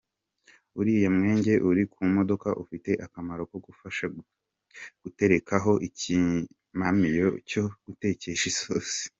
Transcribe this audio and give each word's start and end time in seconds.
Uriya 0.79 1.09
mwenge 1.15 1.53
uri 1.69 1.83
ku 1.91 1.99
mukodo 2.13 2.35
ufite 2.63 2.91
akamaro 3.05 3.41
ko 3.45 3.49
kugufasha 3.57 4.05
guterekaho 5.01 5.71
ikimamiyo 5.87 7.29
cyo 7.49 7.63
gutekesha 7.85 8.45
isosi. 8.51 9.01